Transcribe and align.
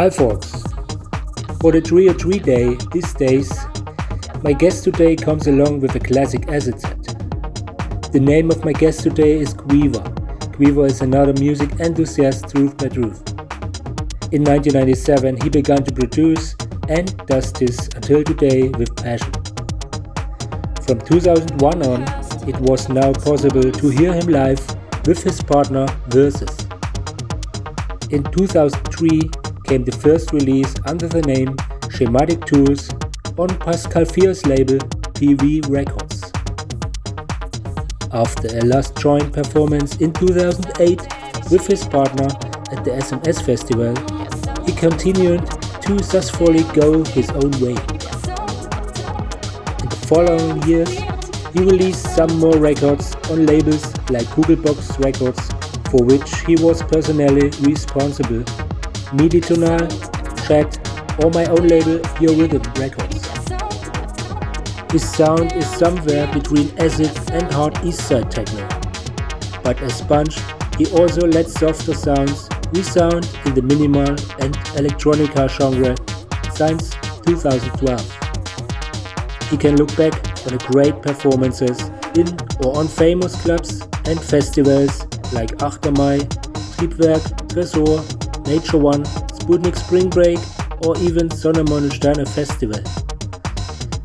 Hi 0.00 0.08
folks. 0.08 0.50
For 1.60 1.72
the 1.72 1.82
303 1.82 2.38
Day 2.38 2.74
these 2.90 3.12
days, 3.12 3.52
my 4.42 4.54
guest 4.54 4.82
today 4.82 5.14
comes 5.14 5.46
along 5.46 5.80
with 5.80 5.94
a 5.94 6.00
classic 6.00 6.48
acid 6.48 6.80
set. 6.80 7.02
The 8.10 8.18
name 8.18 8.50
of 8.50 8.64
my 8.64 8.72
guest 8.72 9.02
today 9.02 9.38
is 9.38 9.52
Queaver. 9.52 10.02
Queaver 10.56 10.86
is 10.86 11.02
another 11.02 11.34
music 11.34 11.68
enthusiast 11.80 12.48
truth 12.48 12.78
by 12.78 12.88
truth. 12.88 13.20
In 14.32 14.42
1997 14.42 15.42
he 15.42 15.50
began 15.50 15.84
to 15.84 15.92
produce 15.92 16.56
and 16.88 17.14
does 17.26 17.52
this 17.52 17.88
until 17.94 18.24
today 18.24 18.68
with 18.68 18.96
passion. 18.96 19.34
From 20.86 20.98
2001 21.02 21.82
on, 21.82 22.02
it 22.48 22.58
was 22.60 22.88
now 22.88 23.12
possible 23.12 23.70
to 23.70 23.88
hear 23.90 24.14
him 24.14 24.28
live 24.28 24.64
with 25.06 25.22
his 25.22 25.42
partner 25.42 25.84
Versis. 26.08 26.56
In 28.10 28.24
2003 28.32 29.39
came 29.70 29.84
the 29.84 29.96
first 29.98 30.32
release 30.32 30.74
under 30.86 31.06
the 31.06 31.22
name 31.22 31.54
Schematic 31.92 32.44
Tools 32.44 32.90
on 33.38 33.46
Pascal 33.60 34.02
Feos' 34.02 34.44
label 34.44 34.78
PV 35.14 35.70
Records. 35.70 36.32
After 38.12 38.48
a 38.58 38.62
last 38.62 38.96
joint 38.96 39.32
performance 39.32 39.98
in 39.98 40.12
2008 40.12 41.00
with 41.52 41.64
his 41.68 41.86
partner 41.86 42.26
at 42.74 42.84
the 42.84 42.90
SMS 42.98 43.46
Festival, 43.46 43.94
he 44.66 44.72
continued 44.72 45.46
to 45.82 46.02
successfully 46.02 46.64
go 46.74 47.04
his 47.04 47.30
own 47.30 47.52
way. 47.62 47.78
In 49.78 49.86
the 49.86 50.00
following 50.08 50.60
years, 50.64 50.90
he 51.54 51.60
released 51.60 52.12
some 52.16 52.40
more 52.40 52.56
records 52.56 53.14
on 53.30 53.46
labels 53.46 53.84
like 54.10 54.26
Kugelbox 54.34 54.98
Records, 54.98 55.40
for 55.92 56.04
which 56.04 56.40
he 56.40 56.56
was 56.56 56.82
personally 56.82 57.50
responsible 57.60 58.42
MIDI 59.12 59.40
Chat, 59.40 60.78
or 61.22 61.30
my 61.32 61.44
own 61.46 61.66
label 61.66 61.98
Pure 62.16 62.34
Rhythm 62.34 62.62
Records. 62.74 63.26
His 64.92 65.08
sound 65.08 65.52
is 65.52 65.66
somewhere 65.66 66.32
between 66.32 66.70
acid 66.78 67.10
and 67.32 67.52
hard 67.52 67.76
east 67.84 68.06
side 68.06 68.30
techno. 68.30 68.68
But 69.64 69.80
as 69.82 69.94
Sponge, 69.94 70.38
he 70.78 70.86
also 70.92 71.26
lets 71.26 71.54
softer 71.54 71.94
sounds 71.94 72.48
resound 72.72 73.28
in 73.46 73.54
the 73.54 73.62
minimal 73.62 74.10
and 74.40 74.54
electronica 74.78 75.48
genre 75.48 75.96
since 76.54 76.90
2012. 77.26 79.50
He 79.50 79.56
can 79.56 79.76
look 79.76 79.94
back 79.96 80.14
on 80.46 80.56
great 80.70 81.02
performances 81.02 81.80
in 82.16 82.28
or 82.64 82.76
on 82.76 82.86
famous 82.86 83.34
clubs 83.42 83.82
and 84.06 84.20
festivals 84.20 85.02
like 85.32 85.50
Achtermai, 85.58 86.20
Triebwerk, 86.76 87.22
Tresor, 87.48 88.19
Nature 88.46 88.78
One, 88.78 89.04
Sputnik 89.04 89.76
Spring 89.76 90.08
Break, 90.08 90.38
or 90.86 90.96
even 90.98 91.28
Sonne 91.30 91.64
Festival. 92.26 92.80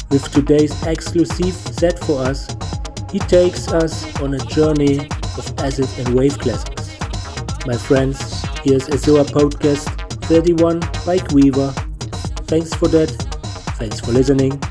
With 0.09 0.31
today's 0.31 0.72
exclusive 0.84 1.53
set 1.53 2.00
for 2.00 2.22
us, 2.22 2.47
he 3.12 3.19
takes 3.19 3.68
us 3.69 4.06
on 4.22 4.34
a 4.34 4.40
journey 4.40 5.00
of 5.38 5.53
acid 5.59 5.90
and 5.97 6.16
wave 6.16 6.38
classics. 6.40 6.97
My 7.66 7.78
friends, 7.78 8.19
here's 8.63 8.88
ESOA 8.88 9.25
Podcast 9.25 9.90
31 10.25 10.79
by 11.06 11.17
Queaver. 11.17 11.72
Thanks 12.47 12.73
for 12.73 12.88
that. 12.90 13.09
Thanks 13.78 14.00
for 14.00 14.12
listening. 14.12 14.62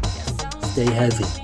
Stay 0.72 0.90
healthy. 0.90 1.43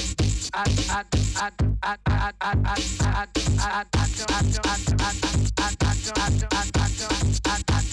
I 0.53 0.63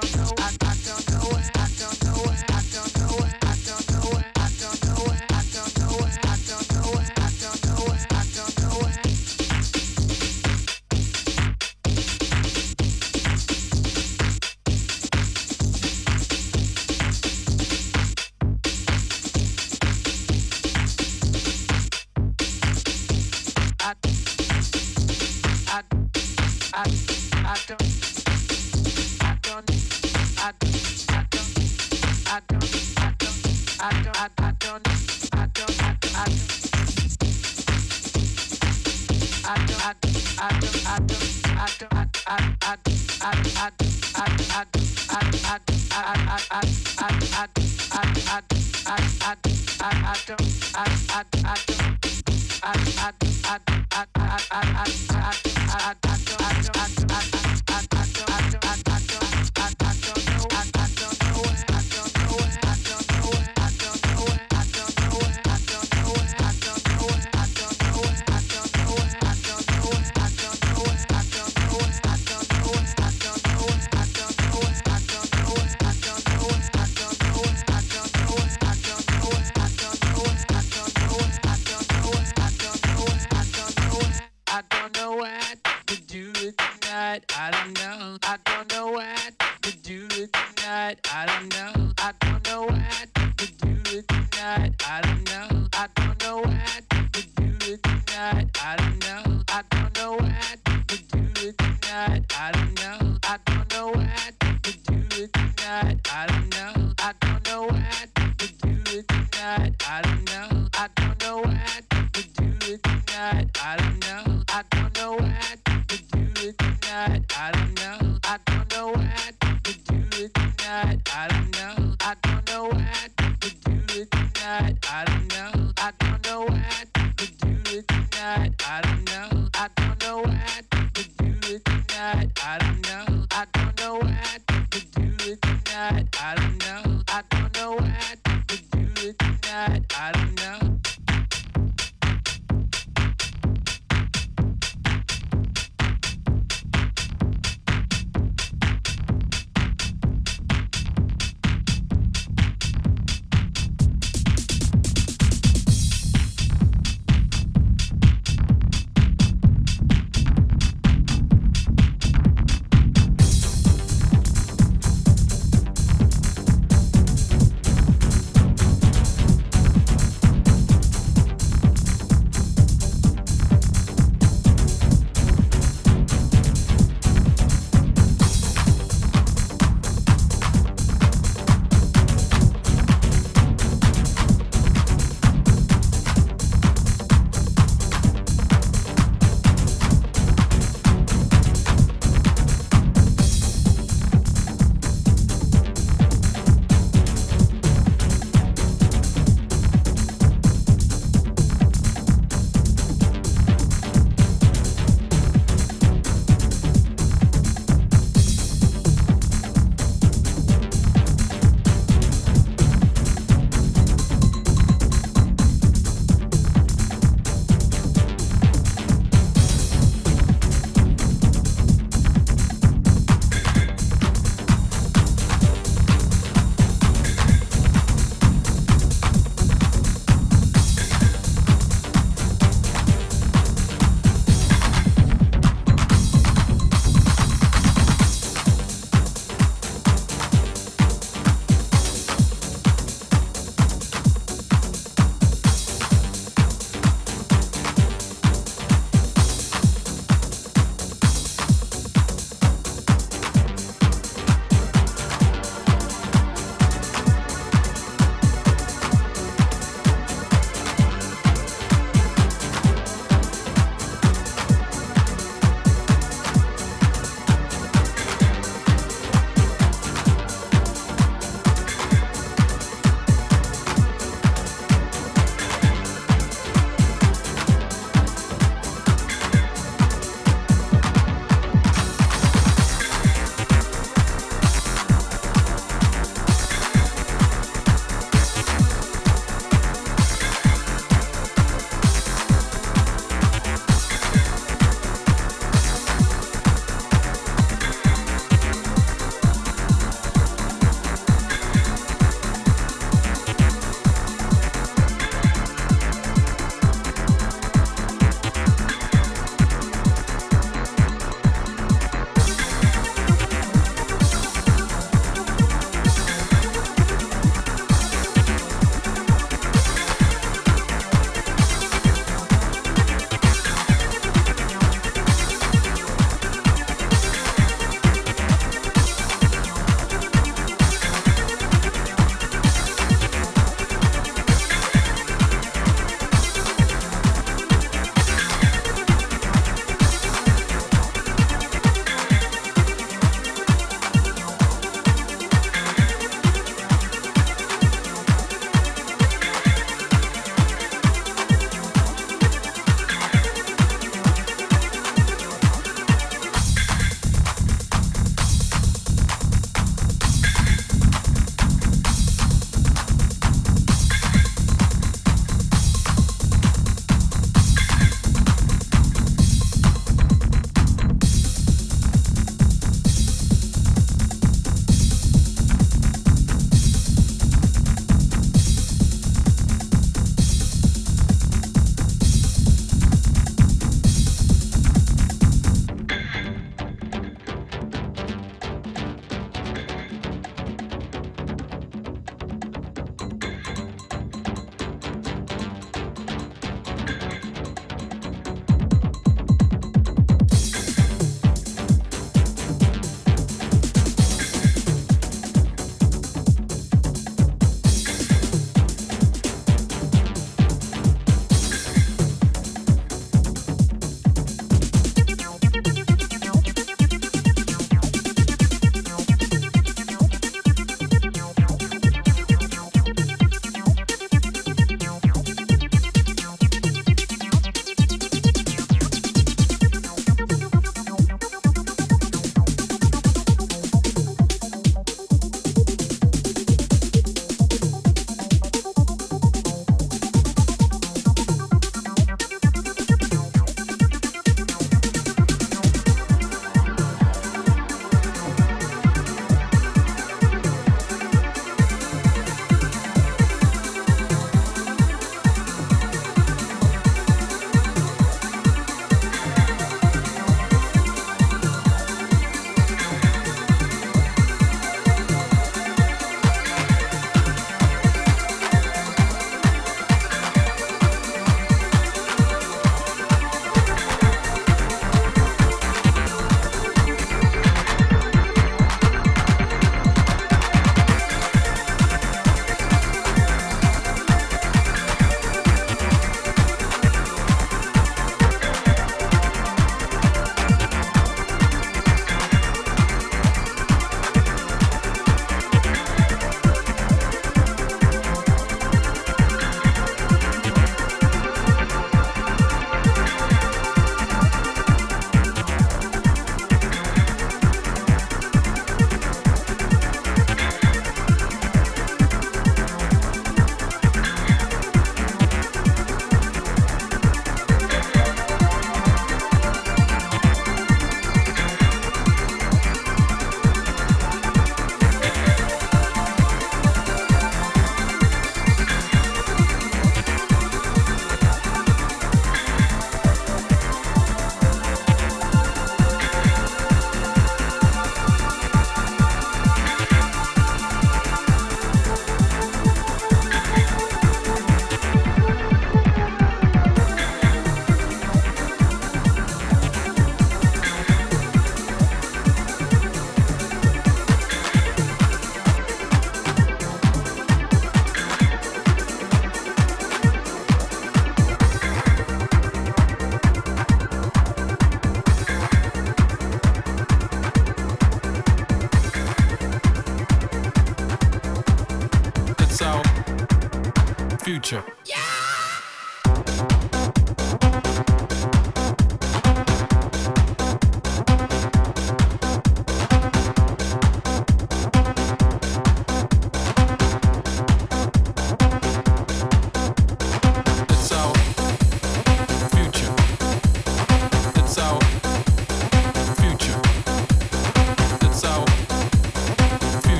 don't 0.00 0.16
know. 0.16 0.69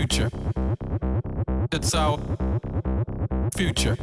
Future. 0.00 0.30
It's 1.72 1.94
our 1.94 2.18
future. 3.54 3.98